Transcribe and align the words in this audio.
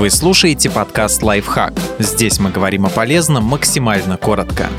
Вы 0.00 0.08
слушаете 0.08 0.70
подкаст 0.70 1.22
«Лайфхак». 1.22 1.74
Здесь 1.98 2.40
мы 2.40 2.50
говорим 2.50 2.86
о 2.86 2.88
полезном 2.88 3.44
максимально 3.44 4.16
коротко. 4.16 4.70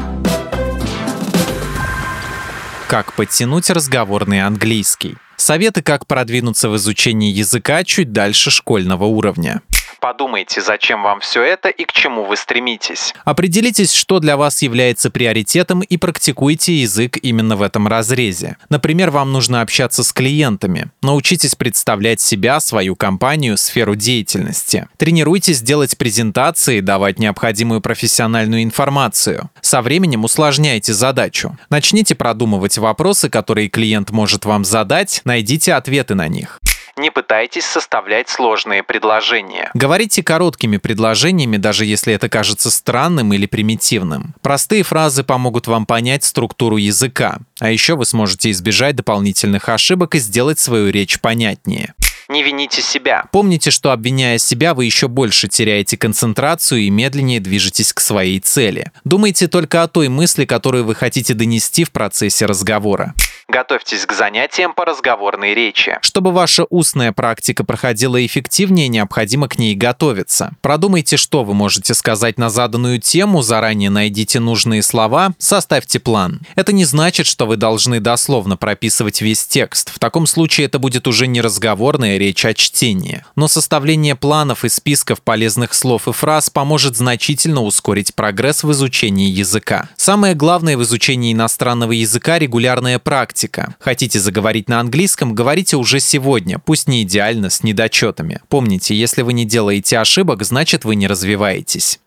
Как 2.88 3.14
подтянуть 3.14 3.70
разговорный 3.70 4.42
английский? 4.42 5.18
Советы, 5.36 5.84
как 5.84 6.08
продвинуться 6.08 6.70
в 6.70 6.76
изучении 6.78 7.32
языка 7.32 7.84
чуть 7.84 8.12
дальше 8.12 8.50
школьного 8.50 9.04
уровня. 9.04 9.62
Подумайте, 10.02 10.62
зачем 10.62 11.04
вам 11.04 11.20
все 11.20 11.44
это 11.44 11.70
и 11.70 11.86
к 11.86 11.92
чему 11.92 12.26
вы 12.26 12.36
стремитесь. 12.36 13.14
Определитесь, 13.24 13.94
что 13.94 14.20
для 14.20 14.36
вас 14.36 14.64
является 14.64 15.12
приоритетом 15.12 15.82
и 15.82 15.96
практикуйте 15.96 16.74
язык 16.74 17.20
именно 17.22 17.56
в 17.56 17.62
этом 17.62 17.88
разрезе. 17.88 18.58
Например, 18.70 19.12
вам 19.12 19.32
нужно 19.32 19.62
общаться 19.62 20.04
с 20.04 20.12
клиентами. 20.12 20.90
Научитесь 21.04 21.54
представлять 21.54 22.20
себя, 22.20 22.60
свою 22.60 22.96
компанию, 22.96 23.58
сферу 23.58 23.94
деятельности. 23.94 24.88
Тренируйтесь 24.98 25.62
делать 25.62 25.96
презентации, 25.96 26.80
давать 26.80 27.20
необходимую 27.20 27.80
профессиональную 27.80 28.64
информацию. 28.64 29.52
Со 29.62 29.84
временем 29.84 30.24
усложняйте 30.24 30.94
задачу. 30.96 31.56
Начните 31.70 32.16
продумывать 32.16 32.80
вопросы, 32.80 33.30
которые 33.30 33.70
клиент 33.70 34.10
может 34.10 34.46
вам 34.46 34.66
задать, 34.66 35.22
найдите 35.26 35.76
ответы 35.76 36.16
на 36.16 36.28
них. 36.28 36.60
Не 36.98 37.10
пытайтесь 37.10 37.66
составлять 37.66 38.30
сложные 38.30 38.84
предложения. 38.84 39.72
Говорите 39.74 40.24
короткими 40.24 40.78
предложениями, 40.78 41.58
даже 41.58 41.86
если 41.86 42.14
это 42.14 42.30
кажется 42.30 42.70
странным 42.70 43.34
или 43.34 43.46
примитивным. 43.46 44.36
Простые 44.42 44.84
фразы 44.84 45.24
помогут 45.24 45.68
вам 45.68 45.86
понять 45.86 46.24
структуру 46.24 46.78
языка. 46.78 47.40
А 47.60 47.72
еще 47.72 47.96
вы 47.96 48.06
сможете 48.06 48.52
избежать 48.52 48.96
дополнительных 48.96 49.70
ошибок 49.70 50.16
и 50.16 50.20
сделать 50.20 50.60
свою 50.60 50.90
речь 50.92 51.20
понятнее. 51.20 51.94
Не 52.32 52.44
вините 52.44 52.82
себя. 52.82 53.26
Помните, 53.34 53.72
что 53.72 53.92
обвиняя 53.92 54.38
себя, 54.38 54.74
вы 54.74 54.86
еще 54.86 55.10
больше 55.10 55.50
теряете 55.50 55.98
концентрацию 55.98 56.80
и 56.80 56.90
медленнее 56.90 57.42
движетесь 57.42 57.92
к 57.92 58.00
своей 58.00 58.40
цели. 58.40 58.92
Думайте 59.04 59.50
только 59.50 59.84
о 59.84 59.90
той 59.90 60.08
мысли, 60.08 60.46
которую 60.46 60.86
вы 60.86 60.96
хотите 60.96 61.34
донести 61.34 61.84
в 61.84 61.92
процессе 61.92 62.46
разговора. 62.46 63.14
Готовьтесь 63.48 64.06
к 64.06 64.14
занятиям 64.14 64.74
по 64.74 64.86
разговорной 64.86 65.54
речи. 65.54 65.98
Чтобы 66.02 66.32
ваша 66.32 66.66
устная 66.70 67.12
практика 67.12 67.64
проходила 67.64 68.24
эффективнее, 68.26 68.88
необходимо 68.88 69.48
к 69.48 69.58
ней 69.58 69.76
готовиться. 69.76 70.54
Продумайте, 70.62 71.18
что 71.18 71.44
вы 71.44 71.54
можете 71.54 71.94
сказать 71.94 72.38
на 72.38 72.50
заданную 72.50 73.00
тему, 73.00 73.42
заранее 73.42 73.90
найдите 73.90 74.40
нужные 74.40 74.84
слова, 74.84 75.34
составьте 75.38 76.00
план. 76.00 76.42
Это 76.56 76.72
не 76.72 76.86
значит, 76.86 77.26
что 77.26 77.46
вы 77.46 77.58
должны 77.58 78.00
дословно 78.00 78.58
прописывать 78.58 79.22
весь 79.22 79.46
текст. 79.46 79.90
В 79.90 80.00
таком 80.00 80.28
случае 80.28 80.68
это 80.68 80.80
будет 80.80 81.08
уже 81.08 81.28
не 81.28 81.42
разговорная 81.42 82.18
речь, 82.18 82.46
а 82.46 82.54
чтение. 82.54 83.26
Но 83.36 83.48
составление 83.48 84.16
планов 84.16 84.64
и 84.64 84.70
списков 84.70 85.22
полезных 85.22 85.74
слов 85.74 86.08
и 86.08 86.14
фраз 86.14 86.50
поможет 86.50 86.96
значительно 86.96 87.62
ускорить 87.64 88.16
прогресс 88.16 88.64
в 88.64 88.72
изучении 88.72 89.30
языка. 89.30 89.90
Самое 89.98 90.36
главное 90.36 90.78
в 90.78 90.84
изучении 90.84 91.34
иностранного 91.34 91.92
языка– 91.92 92.40
регулярная 92.40 93.00
практика 93.00 93.31
практика. 93.32 93.76
Хотите 93.80 94.20
заговорить 94.20 94.68
на 94.68 94.82
английском, 94.82 95.34
говорите 95.34 95.78
уже 95.78 96.02
сегодня, 96.02 96.60
пусть 96.60 96.90
не 96.90 97.04
идеально, 97.04 97.50
с 97.50 97.64
недочетами. 97.64 98.42
Помните, 98.50 98.94
если 98.94 99.22
вы 99.22 99.32
не 99.32 99.46
делаете 99.46 100.00
ошибок, 100.00 100.44
значит 100.44 100.84
вы 100.84 100.96
не 100.96 101.08
развиваетесь. 101.08 102.02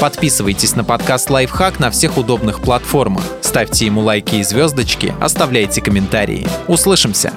Подписывайтесь 0.00 0.76
на 0.76 0.84
подкаст 0.84 1.30
«Лайфхак» 1.30 1.80
на 1.80 1.90
всех 1.90 2.16
удобных 2.16 2.60
платформах. 2.60 3.24
Ставьте 3.40 3.86
ему 3.86 4.02
лайки 4.02 4.36
и 4.36 4.44
звездочки, 4.44 5.12
оставляйте 5.20 5.80
комментарии. 5.80 6.46
Услышимся! 6.68 7.32